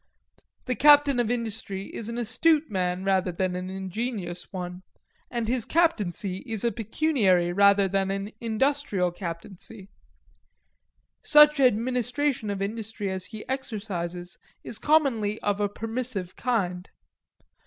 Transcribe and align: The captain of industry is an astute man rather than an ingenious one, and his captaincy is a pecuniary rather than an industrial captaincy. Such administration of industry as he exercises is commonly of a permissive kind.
The 0.65 0.73
captain 0.73 1.19
of 1.19 1.29
industry 1.29 1.93
is 1.93 2.09
an 2.09 2.17
astute 2.17 2.71
man 2.71 3.03
rather 3.03 3.31
than 3.31 3.55
an 3.55 3.69
ingenious 3.69 4.51
one, 4.51 4.81
and 5.29 5.47
his 5.47 5.63
captaincy 5.63 6.37
is 6.37 6.63
a 6.63 6.71
pecuniary 6.71 7.53
rather 7.53 7.87
than 7.87 8.09
an 8.09 8.31
industrial 8.41 9.11
captaincy. 9.11 9.89
Such 11.21 11.59
administration 11.59 12.49
of 12.49 12.63
industry 12.63 13.11
as 13.11 13.25
he 13.25 13.47
exercises 13.47 14.39
is 14.63 14.79
commonly 14.79 15.39
of 15.43 15.61
a 15.61 15.69
permissive 15.69 16.35
kind. 16.35 16.89